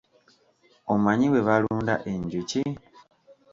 [0.93, 2.61] Omanyi bwe balunda enjuki?